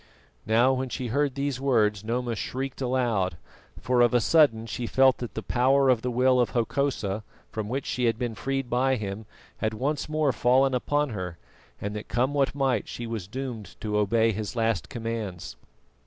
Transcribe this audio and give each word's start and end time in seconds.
Now, 0.47 0.73
when 0.73 0.89
she 0.89 1.09
heard 1.09 1.35
these 1.35 1.61
words 1.61 2.03
Noma 2.03 2.35
shrieked 2.35 2.81
aloud, 2.81 3.37
for 3.79 4.01
of 4.01 4.15
a 4.15 4.19
sudden 4.19 4.65
she 4.65 4.87
felt 4.87 5.19
that 5.19 5.35
the 5.35 5.43
power 5.43 5.89
of 5.89 6.01
the 6.01 6.09
will 6.09 6.39
of 6.39 6.53
Hokosa, 6.57 7.23
from 7.51 7.69
which 7.69 7.85
she 7.85 8.05
had 8.05 8.17
been 8.17 8.33
freed 8.33 8.67
by 8.67 8.95
him, 8.95 9.27
had 9.57 9.75
once 9.75 10.09
more 10.09 10.31
fallen 10.31 10.73
upon 10.73 11.09
her, 11.11 11.37
and 11.79 11.95
that 11.95 12.07
come 12.07 12.33
what 12.33 12.55
might 12.55 12.87
she 12.87 13.05
was 13.05 13.27
doomed 13.27 13.75
to 13.81 13.95
obey 13.95 14.31
his 14.31 14.55
last 14.55 14.89
commands. 14.89 15.55